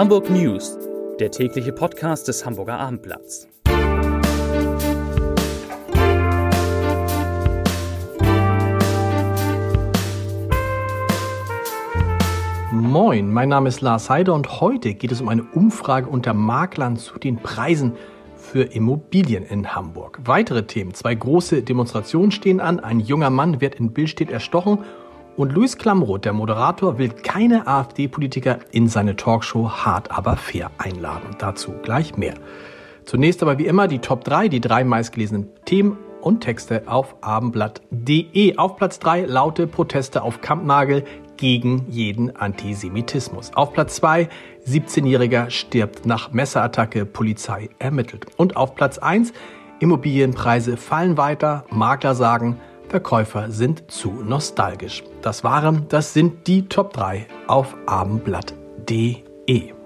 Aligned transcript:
Hamburg 0.00 0.30
News, 0.30 0.78
der 1.18 1.30
tägliche 1.30 1.74
Podcast 1.74 2.26
des 2.26 2.46
Hamburger 2.46 2.78
Abendblatts. 2.80 3.46
Moin, 12.72 13.30
mein 13.30 13.50
Name 13.50 13.68
ist 13.68 13.82
Lars 13.82 14.08
Heider 14.08 14.32
und 14.32 14.62
heute 14.62 14.94
geht 14.94 15.12
es 15.12 15.20
um 15.20 15.28
eine 15.28 15.42
Umfrage 15.42 16.08
unter 16.08 16.32
Maklern 16.32 16.96
zu 16.96 17.18
den 17.18 17.36
Preisen 17.36 17.92
für 18.36 18.62
Immobilien 18.62 19.44
in 19.44 19.74
Hamburg. 19.74 20.18
Weitere 20.24 20.62
Themen. 20.66 20.94
Zwei 20.94 21.14
große 21.14 21.60
Demonstrationen 21.60 22.30
stehen 22.30 22.60
an. 22.60 22.80
Ein 22.80 23.00
junger 23.00 23.28
Mann 23.28 23.60
wird 23.60 23.74
in 23.74 23.92
Billstedt 23.92 24.30
erstochen 24.30 24.78
und 25.40 25.52
Luis 25.54 25.78
Klamroth, 25.78 26.26
der 26.26 26.34
Moderator, 26.34 26.98
will 26.98 27.08
keine 27.08 27.66
AfD-Politiker 27.66 28.58
in 28.72 28.88
seine 28.88 29.16
Talkshow 29.16 29.70
Hart 29.70 30.10
aber 30.10 30.36
fair 30.36 30.70
einladen. 30.76 31.34
Dazu 31.38 31.72
gleich 31.82 32.18
mehr. 32.18 32.34
Zunächst 33.06 33.42
aber 33.42 33.58
wie 33.58 33.64
immer 33.64 33.88
die 33.88 34.00
Top 34.00 34.22
3, 34.24 34.48
die 34.48 34.60
drei 34.60 34.84
meistgelesenen 34.84 35.48
Themen 35.64 35.96
und 36.20 36.42
Texte 36.42 36.82
auf 36.84 37.16
abendblatt.de. 37.22 38.58
Auf 38.58 38.76
Platz 38.76 38.98
3 38.98 39.22
laute 39.22 39.66
Proteste 39.66 40.22
auf 40.22 40.42
Kampnagel 40.42 41.04
gegen 41.38 41.86
jeden 41.88 42.36
Antisemitismus. 42.36 43.52
Auf 43.54 43.72
Platz 43.72 43.96
2 43.96 44.28
17-Jähriger 44.66 45.48
stirbt 45.48 46.04
nach 46.04 46.32
Messerattacke, 46.32 47.06
Polizei 47.06 47.70
ermittelt. 47.78 48.26
Und 48.36 48.58
auf 48.58 48.74
Platz 48.74 48.98
1 48.98 49.32
Immobilienpreise 49.78 50.76
fallen 50.76 51.16
weiter, 51.16 51.64
Makler 51.70 52.14
sagen, 52.14 52.60
Verkäufer 52.90 53.50
sind 53.50 53.90
zu 53.90 54.10
nostalgisch. 54.10 55.04
Das 55.22 55.44
waren, 55.44 55.86
das 55.88 56.12
sind 56.12 56.46
die 56.48 56.68
Top 56.68 56.92
3 56.92 57.26
auf 57.46 57.76
abendblatt.de. 57.86 59.79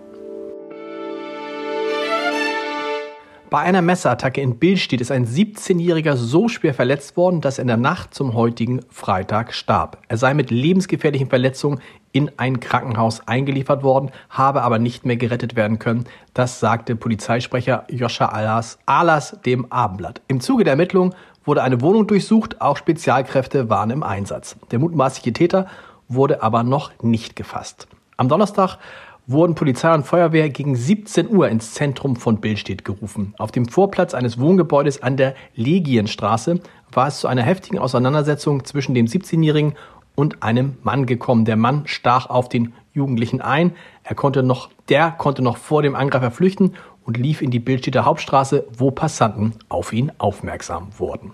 Bei 3.54 3.60
einer 3.60 3.82
Messerattacke 3.82 4.40
in 4.40 4.58
Billstedt 4.58 5.00
ist 5.00 5.12
ein 5.12 5.28
17-Jähriger 5.28 6.16
so 6.16 6.48
schwer 6.48 6.74
verletzt 6.74 7.16
worden, 7.16 7.40
dass 7.40 7.58
er 7.58 7.62
in 7.62 7.68
der 7.68 7.76
Nacht 7.76 8.12
zum 8.12 8.34
heutigen 8.34 8.80
Freitag 8.90 9.54
starb. 9.54 9.98
Er 10.08 10.16
sei 10.16 10.34
mit 10.34 10.50
lebensgefährlichen 10.50 11.28
Verletzungen 11.28 11.80
in 12.10 12.32
ein 12.36 12.58
Krankenhaus 12.58 13.28
eingeliefert 13.28 13.84
worden, 13.84 14.10
habe 14.28 14.62
aber 14.62 14.80
nicht 14.80 15.06
mehr 15.06 15.16
gerettet 15.16 15.54
werden 15.54 15.78
können. 15.78 16.06
Das 16.34 16.58
sagte 16.58 16.96
Polizeisprecher 16.96 17.84
Joscha 17.88 18.26
Alas, 18.26 18.80
Alas 18.86 19.38
dem 19.46 19.70
Abendblatt. 19.70 20.20
Im 20.26 20.40
Zuge 20.40 20.64
der 20.64 20.72
Ermittlungen 20.72 21.14
wurde 21.44 21.62
eine 21.62 21.80
Wohnung 21.80 22.08
durchsucht, 22.08 22.60
auch 22.60 22.76
Spezialkräfte 22.76 23.70
waren 23.70 23.90
im 23.90 24.02
Einsatz. 24.02 24.56
Der 24.72 24.80
mutmaßliche 24.80 25.32
Täter 25.32 25.68
wurde 26.08 26.42
aber 26.42 26.64
noch 26.64 26.90
nicht 27.02 27.36
gefasst. 27.36 27.86
Am 28.16 28.28
Donnerstag 28.28 28.78
wurden 29.26 29.54
Polizei 29.54 29.94
und 29.94 30.04
Feuerwehr 30.04 30.50
gegen 30.50 30.76
17 30.76 31.30
Uhr 31.30 31.48
ins 31.48 31.74
Zentrum 31.74 32.16
von 32.16 32.40
Billstedt 32.40 32.84
gerufen. 32.84 33.34
Auf 33.38 33.52
dem 33.52 33.66
Vorplatz 33.66 34.14
eines 34.14 34.38
Wohngebäudes 34.38 35.02
an 35.02 35.16
der 35.16 35.34
Legienstraße 35.54 36.60
war 36.92 37.08
es 37.08 37.20
zu 37.20 37.28
einer 37.28 37.42
heftigen 37.42 37.78
Auseinandersetzung 37.78 38.64
zwischen 38.64 38.94
dem 38.94 39.06
17-Jährigen 39.06 39.74
und 40.14 40.42
einem 40.42 40.76
Mann 40.82 41.06
gekommen. 41.06 41.44
Der 41.44 41.56
Mann 41.56 41.82
stach 41.86 42.30
auf 42.30 42.48
den 42.48 42.74
Jugendlichen 42.92 43.40
ein. 43.40 43.72
Er 44.04 44.14
konnte 44.14 44.42
noch, 44.42 44.70
der 44.88 45.10
konnte 45.10 45.42
noch 45.42 45.56
vor 45.56 45.82
dem 45.82 45.96
Angreifer 45.96 46.30
flüchten 46.30 46.74
und 47.04 47.16
lief 47.16 47.42
in 47.42 47.50
die 47.50 47.60
Bildstädter 47.60 48.04
Hauptstraße, 48.04 48.66
wo 48.76 48.90
Passanten 48.90 49.54
auf 49.68 49.92
ihn 49.92 50.12
aufmerksam 50.18 50.88
wurden. 50.98 51.32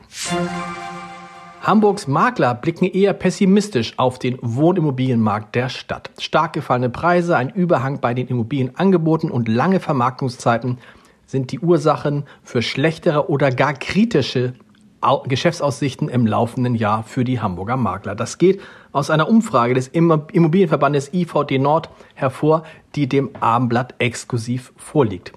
Hamburgs 1.62 2.06
Makler 2.06 2.54
blicken 2.54 2.86
eher 2.86 3.12
pessimistisch 3.12 3.92
auf 3.98 4.18
den 4.18 4.38
Wohnimmobilienmarkt 4.40 5.54
der 5.54 5.68
Stadt. 5.68 6.10
Stark 6.18 6.54
gefallene 6.54 6.88
Preise, 6.88 7.36
ein 7.36 7.50
Überhang 7.50 8.00
bei 8.00 8.14
den 8.14 8.28
Immobilienangeboten 8.28 9.30
und 9.30 9.46
lange 9.46 9.78
Vermarktungszeiten 9.78 10.78
sind 11.26 11.52
die 11.52 11.60
Ursachen 11.60 12.24
für 12.42 12.62
schlechtere 12.62 13.28
oder 13.28 13.50
gar 13.50 13.74
kritische 13.74 14.54
Geschäftsaussichten 15.24 16.08
im 16.08 16.26
laufenden 16.26 16.74
Jahr 16.74 17.02
für 17.02 17.24
die 17.24 17.40
Hamburger 17.40 17.76
Makler. 17.76 18.14
Das 18.14 18.38
geht 18.38 18.60
aus 18.92 19.10
einer 19.10 19.28
Umfrage 19.28 19.74
des 19.74 19.88
Immobilienverbandes 19.88 21.12
IVD 21.12 21.58
Nord 21.58 21.90
hervor, 22.14 22.64
die 22.94 23.06
dem 23.06 23.30
Abendblatt 23.38 23.94
exklusiv 23.98 24.72
vorliegt. 24.76 25.32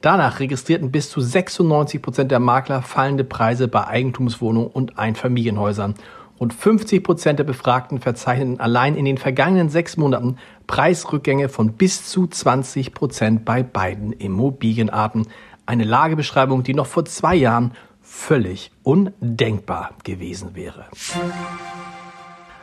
Danach 0.00 0.38
registrierten 0.38 0.92
bis 0.92 1.10
zu 1.10 1.20
96 1.20 2.00
Prozent 2.00 2.30
der 2.30 2.38
Makler 2.38 2.82
fallende 2.82 3.24
Preise 3.24 3.66
bei 3.66 3.86
Eigentumswohnungen 3.86 4.70
und 4.70 4.98
Einfamilienhäusern. 4.98 5.94
Und 6.38 6.54
50 6.54 7.02
Prozent 7.02 7.40
der 7.40 7.44
Befragten 7.44 8.00
verzeichneten 8.00 8.60
allein 8.60 8.94
in 8.94 9.04
den 9.04 9.18
vergangenen 9.18 9.70
sechs 9.70 9.96
Monaten 9.96 10.36
Preisrückgänge 10.68 11.48
von 11.48 11.72
bis 11.72 12.08
zu 12.08 12.28
20 12.28 12.94
Prozent 12.94 13.44
bei 13.44 13.64
beiden 13.64 14.12
Immobilienarten. 14.12 15.26
Eine 15.66 15.84
Lagebeschreibung, 15.84 16.62
die 16.62 16.74
noch 16.74 16.86
vor 16.86 17.04
zwei 17.04 17.34
Jahren 17.34 17.72
völlig 18.00 18.70
undenkbar 18.84 19.90
gewesen 20.04 20.54
wäre. 20.54 20.86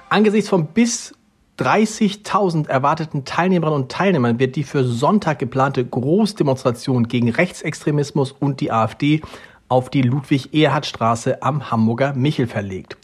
Angesichts 0.09 0.49
von 0.49 0.67
bis 0.67 1.13
30.000 1.57 2.67
erwarteten 2.67 3.23
Teilnehmerinnen 3.23 3.83
und 3.83 3.91
Teilnehmern 3.91 4.39
wird 4.39 4.57
die 4.57 4.63
für 4.63 4.83
Sonntag 4.83 5.39
geplante 5.39 5.85
Großdemonstration 5.85 7.07
gegen 7.07 7.29
Rechtsextremismus 7.29 8.33
und 8.33 8.59
die 8.59 8.73
AfD 8.73 9.21
auf 9.69 9.89
die 9.89 10.01
Ludwig-Erhard-Straße 10.01 11.41
am 11.41 11.71
Hamburger 11.71 12.13
Michel 12.13 12.47
verlegt. 12.47 12.97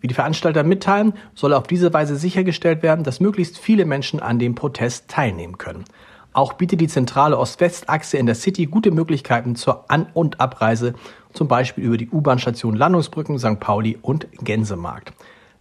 Wie 0.00 0.06
die 0.06 0.14
Veranstalter 0.14 0.62
mitteilen, 0.62 1.12
soll 1.34 1.52
auf 1.52 1.66
diese 1.66 1.92
Weise 1.92 2.16
sichergestellt 2.16 2.82
werden, 2.82 3.04
dass 3.04 3.20
möglichst 3.20 3.58
viele 3.58 3.84
Menschen 3.84 4.20
an 4.20 4.38
dem 4.38 4.54
Protest 4.54 5.08
teilnehmen 5.08 5.58
können. 5.58 5.84
Auch 6.32 6.54
bietet 6.54 6.80
die 6.80 6.88
zentrale 6.88 7.36
Ost-West-Achse 7.36 8.16
in 8.16 8.24
der 8.24 8.36
City 8.36 8.66
gute 8.66 8.90
Möglichkeiten 8.90 9.54
zur 9.54 9.90
An- 9.90 10.06
und 10.14 10.40
Abreise, 10.40 10.94
zum 11.34 11.46
Beispiel 11.46 11.84
über 11.84 11.98
die 11.98 12.08
U-Bahn-Station 12.08 12.74
Landungsbrücken, 12.74 13.38
St. 13.38 13.60
Pauli 13.60 13.98
und 14.00 14.28
Gänsemarkt. 14.40 15.12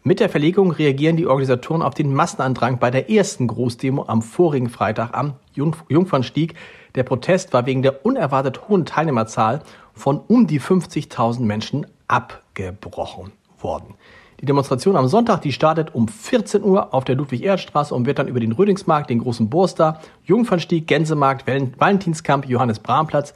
Mit 0.08 0.22
der 0.22 0.30
Verlegung 0.30 0.72
reagieren 0.72 1.18
die 1.18 1.28
Organisatoren 1.28 1.82
auf 1.82 1.94
den 1.94 2.14
Massenandrang 2.14 2.80
bei 2.80 2.92
der 2.92 3.10
ersten 3.10 3.46
Großdemo 3.46 4.06
am 4.08 4.22
vorigen 4.22 4.70
Freitag 4.70 5.14
am 5.14 5.34
Jungfernstieg. 5.54 6.54
Der 6.96 7.04
Protest 7.04 7.52
war 7.52 7.66
wegen 7.66 7.82
der 7.82 8.06
unerwartet 8.06 8.70
hohen 8.70 8.86
Teilnehmerzahl 8.86 9.64
von 9.94 10.22
um 10.26 10.48
die 10.48 10.62
50.000 10.62 11.42
Menschen 11.42 11.88
abgebrochen 12.08 13.34
worden. 13.60 13.96
Die 14.40 14.46
Demonstration 14.46 14.96
am 14.96 15.10
Sonntag, 15.10 15.42
die 15.42 15.52
startet 15.52 15.94
um 15.94 16.08
14 16.08 16.64
Uhr 16.64 16.94
auf 16.94 17.04
der 17.04 17.16
Ludwig-Erhard-Straße 17.16 17.94
und 17.94 18.06
wird 18.06 18.20
dann 18.20 18.30
über 18.30 18.40
den 18.40 18.54
Rödingsmarkt, 18.54 19.10
den 19.10 19.20
großen 19.20 19.50
Burster, 19.50 20.00
Jungfernstieg, 20.24 20.88
Gänsemarkt, 20.88 21.46
Valentinskamp, 21.46 22.48
Johannes-Brahm-Platz 22.48 23.34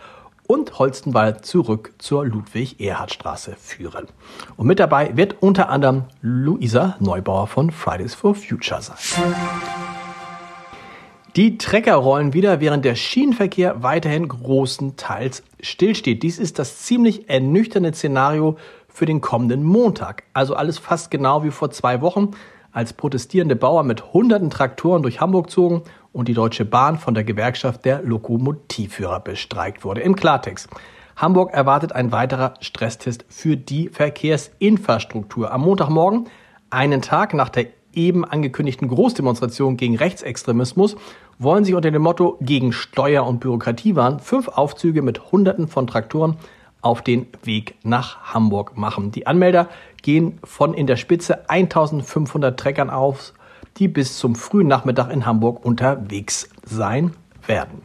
und 0.52 0.80
Holstenwald 0.80 1.46
zurück 1.46 1.94
zur 1.98 2.26
Ludwig-Erhard-Straße 2.26 3.56
führen. 3.58 4.08
Und 4.58 4.68
mit 4.68 4.80
dabei 4.80 5.16
wird 5.16 5.38
unter 5.40 5.70
anderem 5.70 6.04
Luisa 6.22 6.98
Neubauer 7.00 7.48
von 7.48 7.72
Fridays 7.72 8.16
for 8.16 8.36
Future 8.36 8.82
sein. 8.82 8.98
Die 11.38 11.58
Trecker 11.58 11.96
rollen 11.96 12.34
wieder, 12.34 12.60
während 12.60 12.84
der 12.84 12.96
Schienenverkehr 12.96 13.82
weiterhin 13.82 14.28
großenteils 14.28 15.44
stillsteht. 15.62 16.22
Dies 16.22 16.38
ist 16.38 16.60
das 16.60 16.80
ziemlich 16.80 17.30
ernüchternde 17.30 17.94
Szenario 17.94 18.58
für 18.90 19.06
den 19.06 19.22
kommenden 19.22 19.64
Montag. 19.64 20.24
Also 20.34 20.56
alles 20.56 20.80
fast 20.80 21.12
genau 21.12 21.46
wie 21.46 21.52
vor 21.52 21.72
zwei 21.72 22.02
Wochen, 22.02 22.32
als 22.74 22.92
protestierende 22.92 23.56
Bauern 23.56 23.88
mit 23.88 24.12
hunderten 24.12 24.50
Traktoren 24.50 25.02
durch 25.02 25.22
Hamburg 25.22 25.50
zogen 25.50 25.84
und 26.14 26.28
die 26.28 26.34
Deutsche 26.34 26.66
Bahn 26.66 26.98
von 26.98 27.14
der 27.14 27.24
Gewerkschaft 27.24 27.86
der 27.86 28.02
Lokomotivführer 28.04 29.20
bestreikt 29.20 29.84
wurde. 29.84 30.02
Im 30.02 30.16
Klartext. 30.16 30.70
Hamburg 31.16 31.54
erwartet 31.54 31.94
ein 31.94 32.12
weiterer 32.12 32.56
Stresstest 32.62 33.26
für 33.30 33.58
die 33.58 33.90
Verkehrsinfrastruktur. 33.90 35.52
Am 35.52 35.62
Montagmorgen, 35.62 36.28
einen 36.70 37.02
Tag 37.02 37.34
nach 37.34 37.50
der 37.50 37.68
eben 37.94 38.26
angekündigten 38.26 38.88
Großdemonstration 38.88 39.78
gegen 39.78 39.98
Rechtsextremismus, 39.98 40.96
wollen 41.38 41.66
sich 41.66 41.76
unter 41.76 41.92
dem 41.92 42.02
Motto 42.02 42.38
gegen 42.42 42.72
Steuer- 42.72 43.26
und 43.26 43.40
Bürokratiewahn 43.40 44.20
fünf 44.20 44.48
Aufzüge 44.48 45.02
mit 45.02 45.32
Hunderten 45.32 45.68
von 45.68 45.88
Traktoren 45.88 46.38
auf 46.82 47.02
den 47.02 47.28
Weg 47.44 47.76
nach 47.84 48.34
Hamburg 48.34 48.78
machen. 48.78 49.12
Die 49.12 49.28
Anmelder 49.28 49.68
gehen 50.02 50.40
von 50.44 50.74
in 50.74 50.88
der 50.88 50.96
Spitze 50.96 51.50
1500 51.50 52.60
Treckern 52.60 52.90
aus 52.90 53.34
die 53.78 53.88
bis 53.88 54.18
zum 54.18 54.36
frühen 54.36 54.68
Nachmittag 54.68 55.12
in 55.12 55.26
Hamburg 55.26 55.66
unterwegs 55.66 56.50
sein 56.64 57.14
werden. 57.46 57.82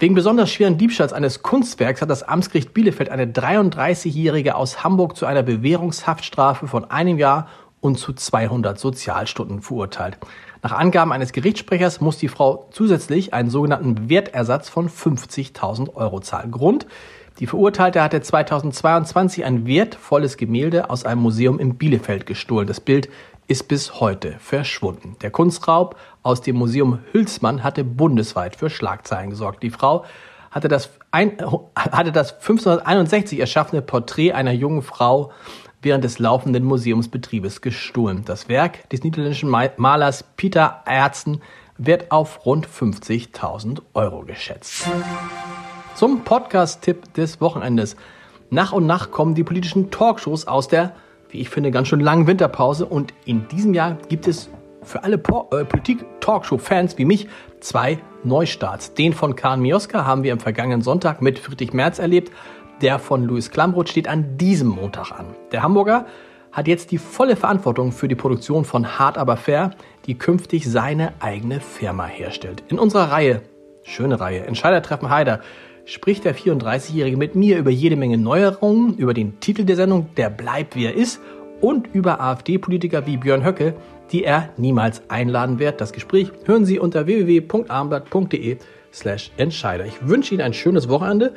Wegen 0.00 0.14
besonders 0.14 0.50
schweren 0.50 0.76
Diebstahls 0.76 1.12
eines 1.12 1.42
Kunstwerks 1.42 2.02
hat 2.02 2.10
das 2.10 2.22
Amtsgericht 2.24 2.74
Bielefeld 2.74 3.08
eine 3.08 3.26
33-Jährige 3.26 4.56
aus 4.56 4.84
Hamburg 4.84 5.16
zu 5.16 5.24
einer 5.24 5.42
Bewährungshaftstrafe 5.42 6.66
von 6.66 6.90
einem 6.90 7.16
Jahr 7.16 7.48
und 7.80 7.98
zu 7.98 8.12
200 8.12 8.78
Sozialstunden 8.78 9.62
verurteilt. 9.62 10.18
Nach 10.62 10.72
Angaben 10.72 11.12
eines 11.12 11.32
Gerichtssprechers 11.32 12.00
muss 12.00 12.18
die 12.18 12.28
Frau 12.28 12.68
zusätzlich 12.70 13.34
einen 13.34 13.50
sogenannten 13.50 14.08
Wertersatz 14.08 14.68
von 14.68 14.88
50.000 14.88 15.94
Euro 15.94 16.20
zahlen. 16.20 16.50
Grund, 16.50 16.86
die 17.40 17.46
Verurteilte 17.46 18.02
hatte 18.02 18.20
2022 18.20 19.44
ein 19.44 19.66
wertvolles 19.66 20.36
Gemälde 20.36 20.88
aus 20.88 21.04
einem 21.04 21.20
Museum 21.20 21.58
in 21.58 21.74
Bielefeld 21.74 22.26
gestohlen. 22.26 22.66
Das 22.66 22.80
Bild 22.80 23.08
ist 23.46 23.68
bis 23.68 24.00
heute 24.00 24.36
verschwunden. 24.38 25.16
Der 25.22 25.30
Kunstraub 25.30 25.96
aus 26.22 26.40
dem 26.40 26.56
Museum 26.56 27.00
Hülsmann 27.12 27.62
hatte 27.62 27.84
bundesweit 27.84 28.56
für 28.56 28.70
Schlagzeilen 28.70 29.30
gesorgt. 29.30 29.62
Die 29.62 29.70
Frau 29.70 30.04
hatte 30.50 30.68
das, 30.68 30.90
ein, 31.10 31.36
hatte 31.76 32.12
das 32.12 32.32
1561 32.32 33.40
erschaffene 33.40 33.82
Porträt 33.82 34.32
einer 34.32 34.52
jungen 34.52 34.82
Frau 34.82 35.32
während 35.82 36.04
des 36.04 36.18
laufenden 36.18 36.64
Museumsbetriebes 36.64 37.60
gestohlen. 37.60 38.24
Das 38.24 38.48
Werk 38.48 38.88
des 38.88 39.02
niederländischen 39.02 39.50
Malers 39.50 40.24
Peter 40.36 40.82
Erzen 40.86 41.42
wird 41.76 42.10
auf 42.10 42.46
rund 42.46 42.66
50.000 42.66 43.82
Euro 43.92 44.22
geschätzt. 44.22 44.88
Zum 45.94 46.24
Podcast-Tipp 46.24 47.12
des 47.14 47.40
Wochenendes. 47.40 47.96
Nach 48.50 48.72
und 48.72 48.86
nach 48.86 49.10
kommen 49.10 49.34
die 49.34 49.44
politischen 49.44 49.90
Talkshows 49.90 50.46
aus 50.46 50.68
der, 50.68 50.94
wie 51.34 51.40
ich 51.40 51.50
finde, 51.50 51.72
ganz 51.72 51.88
schön 51.88 51.98
langen 51.98 52.28
Winterpause 52.28 52.86
und 52.86 53.12
in 53.24 53.48
diesem 53.48 53.74
Jahr 53.74 53.98
gibt 54.08 54.28
es 54.28 54.48
für 54.82 55.02
alle 55.02 55.16
äh, 55.16 55.64
Politik-Talkshow-Fans 55.64 56.96
wie 56.96 57.04
mich 57.04 57.26
zwei 57.58 57.98
Neustarts. 58.22 58.94
Den 58.94 59.12
von 59.12 59.34
Kahn 59.34 59.60
Mioska 59.60 60.06
haben 60.06 60.22
wir 60.22 60.32
am 60.32 60.38
vergangenen 60.38 60.82
Sonntag 60.82 61.22
mit 61.22 61.40
Friedrich 61.40 61.72
Merz 61.72 61.98
erlebt. 61.98 62.30
Der 62.82 63.00
von 63.00 63.24
Louis 63.24 63.50
Klamroth 63.50 63.88
steht 63.88 64.06
an 64.06 64.38
diesem 64.38 64.68
Montag 64.68 65.10
an. 65.10 65.26
Der 65.50 65.64
Hamburger 65.64 66.06
hat 66.52 66.68
jetzt 66.68 66.92
die 66.92 66.98
volle 66.98 67.34
Verantwortung 67.34 67.90
für 67.90 68.06
die 68.06 68.14
Produktion 68.14 68.64
von 68.64 68.98
Hard 68.98 69.18
aber 69.18 69.36
fair, 69.36 69.72
die 70.06 70.16
künftig 70.16 70.70
seine 70.70 71.14
eigene 71.18 71.58
Firma 71.58 72.06
herstellt. 72.06 72.62
In 72.68 72.78
unserer 72.78 73.10
Reihe, 73.10 73.42
schöne 73.82 74.20
Reihe, 74.20 74.46
Entscheidertreffen 74.46 75.10
Heider, 75.10 75.40
spricht 75.84 76.24
der 76.24 76.34
34-Jährige 76.34 77.16
mit 77.16 77.34
mir 77.34 77.58
über 77.58 77.70
jede 77.70 77.96
Menge 77.96 78.18
Neuerungen, 78.18 78.96
über 78.96 79.14
den 79.14 79.40
Titel 79.40 79.64
der 79.64 79.76
Sendung, 79.76 80.08
der 80.16 80.30
bleibt 80.30 80.76
wie 80.76 80.86
er 80.86 80.94
ist, 80.94 81.20
und 81.60 81.88
über 81.94 82.20
AfD-Politiker 82.20 83.06
wie 83.06 83.16
Björn 83.16 83.44
Höcke, 83.44 83.74
die 84.12 84.24
er 84.24 84.50
niemals 84.56 85.02
einladen 85.08 85.58
wird. 85.58 85.80
Das 85.80 85.92
Gespräch 85.92 86.30
hören 86.44 86.64
Sie 86.64 86.78
unter 86.78 87.06
www.armblatt.de 87.06 88.58
slash 88.92 89.30
Entscheider. 89.36 89.86
Ich 89.86 90.06
wünsche 90.06 90.34
Ihnen 90.34 90.42
ein 90.42 90.52
schönes 90.52 90.88
Wochenende. 90.88 91.32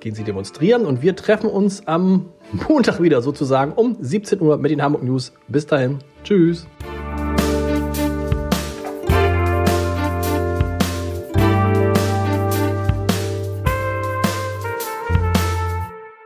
Gehen 0.00 0.14
Sie 0.14 0.24
demonstrieren 0.24 0.84
und 0.84 1.02
wir 1.02 1.16
treffen 1.16 1.50
uns 1.50 1.86
am 1.86 2.26
Montag 2.68 3.02
wieder 3.02 3.22
sozusagen 3.22 3.72
um 3.72 3.96
17 3.98 4.40
Uhr 4.40 4.58
mit 4.58 4.70
den 4.70 4.82
Hamburg 4.82 5.02
News. 5.02 5.32
Bis 5.48 5.66
dahin. 5.66 5.98
Tschüss. 6.22 6.66